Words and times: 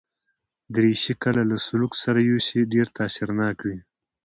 دریشي 0.73 1.13
که 1.21 1.29
له 1.49 1.57
سلوکه 1.67 1.97
سره 2.03 2.19
یوسې، 2.29 2.59
ډېر 2.73 2.87
تاثیرناک 2.97 3.57
وي. 3.67 3.77